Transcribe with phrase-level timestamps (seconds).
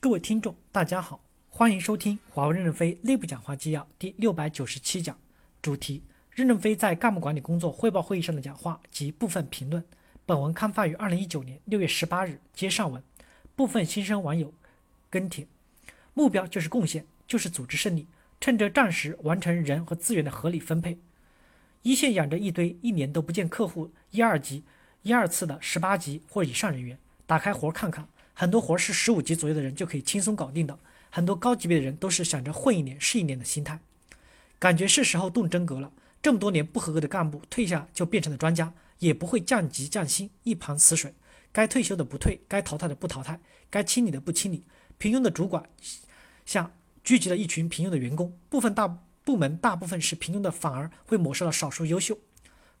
[0.00, 5.18] 各位听众，大家好，欢迎收听华为任正非内部讲话纪要第六百九十七讲，
[5.60, 9.84] 主题：任正非在干部管理工作汇报会议上的讲话及部分评论。
[10.24, 13.02] 本文刊发于二零一九年六月十八日，接上文。
[13.56, 14.54] 部分新生网友
[15.10, 15.48] 跟帖，
[16.14, 18.06] 目标就是贡献，就是组织胜利，
[18.40, 21.00] 趁着战时完成人和资源的合理分配。
[21.82, 24.62] 一线养着一堆一年都不见客户一二级、
[25.02, 26.96] 一二次的十八级或以上人员，
[27.26, 28.06] 打开活看看。
[28.40, 30.78] 很多活是十五级左右的人就可以轻松搞定的，
[31.10, 33.80] 很多高级别的人都是想着混一年是一年的心态，
[34.60, 35.90] 感觉是时候动真格了。
[36.22, 41.12] 这么多年不合格的干部退下就变成了专家，也不会降级降薪，一盘死水。
[41.50, 44.62] 该退休的不退，该淘汰的不淘汰，该清理的不清理。
[44.98, 45.68] 平庸的主管
[46.46, 46.70] 像
[47.02, 48.86] 聚集了一群平庸的员工，部分大
[49.24, 52.16] 部门大部分是平庸的，反而会抹杀了少数优秀。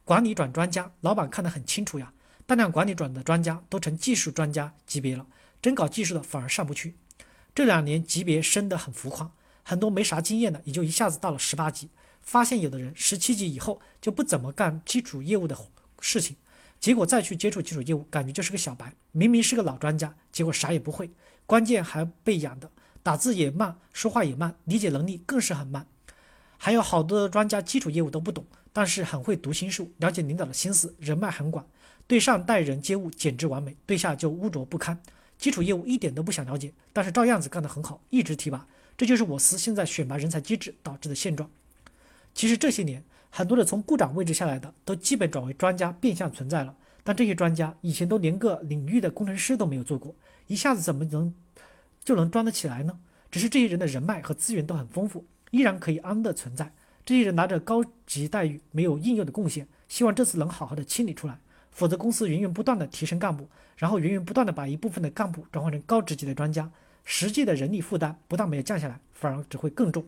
[0.04, 2.12] 管理转专家，老板看得很清楚呀，
[2.46, 5.26] 大量管理转的专家都成技术专家级别了。
[5.60, 6.94] 真搞技术的反而上不去，
[7.54, 11.88] 这两年级别升得很浮夸，很多没啥经验的也就一下子到了十八级。
[12.20, 15.56] 发现有的人十七级以后就不怎么干基础业务的
[16.00, 16.36] 事情，
[16.78, 18.92] 结果再去接触基础业务，感觉就是个小白。
[19.12, 21.10] 明明是个老专家，结果啥也不会，
[21.46, 22.70] 关键还被养的，
[23.02, 25.86] 打字也慢，说话也慢，理解能力更是很慢。
[26.58, 31.66] 还有好多专家基础业务都不懂，但是很会读心术，了解领导的心思，人脉很广，
[32.06, 35.00] 对上待人接物简直完美，对下就污浊不堪。
[35.38, 41.48] 基础业务一点都不想了解，但是照样子干得很好，一直提拔，这就是我司现在选拔人才机制导致的现状。
[42.34, 46.74] 其实这些年，很多的从部长位置下来的，都基本转为专家变相存在了。
[47.04, 50.14] 但这些专家以前都连个领域的工程师都没有做过，
[50.48, 51.32] 一下子怎么能
[52.04, 52.98] 就能装得起来呢？
[53.30, 56.72] 只是这些人的人脉和资源都很丰富，依然可以安的存在。
[57.06, 61.38] 这些人拿着高级待遇，没有应有的贡献，希望这次能好好的清理出来。
[61.78, 66.68] 否则，公司源源不断的提升干部，然后源源不断的把一部分的干部转换成高职级的专家，
[67.04, 70.04] 实际的人力负担不但没有降下来，反而只会更重。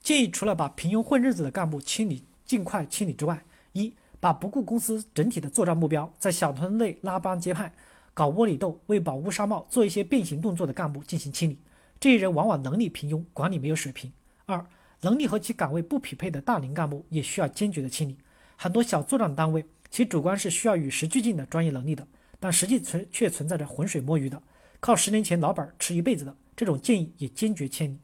[0.00, 7.74] 建议除了把平庸混日子的干部清理尽快清理之外，一把不顾公司整体的作战目标，在小团队内拉帮结派、
[8.14, 11.58] 搞窝里斗、为保乌纱帽做一些变形动作的干部进行清理，
[11.98, 14.12] 这些人往往能力平庸，管理没有水平。
[14.46, 14.64] 二
[15.00, 18.16] 能力和其岗位不匹配的大龄干部也需要坚决的清理，
[18.56, 19.66] 很多小作战单位。
[19.90, 22.06] 其主观是需要与时俱进的专业能力的，
[22.38, 24.42] 但实际存却存在着浑水摸鱼的，
[24.80, 26.36] 靠十年前老板吃一辈子的。
[26.56, 27.98] 这种建议也坚决签理，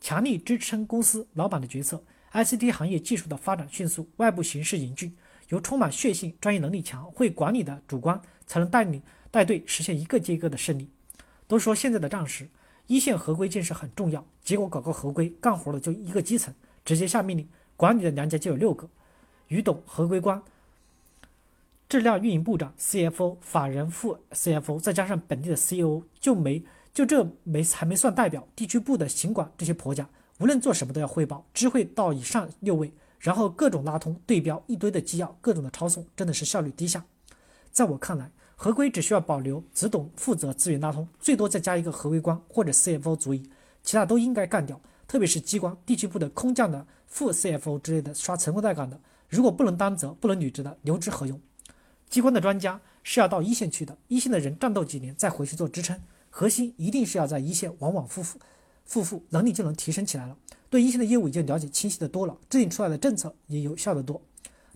[0.00, 2.02] 强力支撑公司老板的决策。
[2.32, 5.16] ICT 行业技术的发展迅速，外部形势严峻，
[5.48, 9.00] 由充满血性、专业能力强、会管理的主观才能带领
[9.30, 10.90] 带队实现一个接一个的胜利。
[11.46, 12.48] 都说现在的战时，
[12.86, 16.52] 一线合规建设很重要，结果搞个合规，干活的就一个基层，
[16.84, 18.88] 直接下命令，管理的娘家就有六个，
[19.48, 20.42] 于董合规官。
[21.94, 26.60] 质量运营部长、CFO、法人副 CFO，再加上本地的 CEO，就没
[26.92, 30.08] 就这没还没算代表地区部的行管这些婆家，
[30.40, 37.04] 无论做什么都要汇报，知会到以上六位，然后各种拉通对标，一堆的纪要，各种的抄送，真的是效率低下。
[37.70, 43.48] 在我看来，合规只需要保留只懂负责资源拉通，最多再加一个合规官或者 CFO 足矣，
[43.84, 44.80] 其他都应该干掉。
[45.06, 51.40] 特别是机关地区部的空降的副 CFO 之类的，刷成功带岗的，如果不能担责、不能履职的，留之何用？
[52.08, 56.00] 机关的专家是要到一线去的，一线的人战斗几年再回去做支撑，
[56.30, 58.38] 核心一定是要在一线往往复复，
[58.84, 60.36] 复复能力就能提升起来了。
[60.70, 64.20] 对一线的业务已经了解清晰的多了，制定出来的政策也有效的多。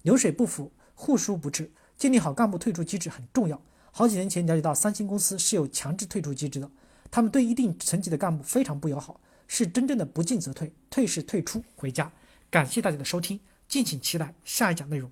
[0.03, 3.60] 流水不腐，户枢不滞，建立好干部退出机制很重要。
[3.91, 6.71] 好几年前了解到三星公司是有强制退出机制的，
[7.10, 12.12] 他们对一定层级的干部非常不友好，是真正的不进则退，退是退出回家。
[12.50, 15.10] 感谢大家的收听，敬请期待下一讲内容。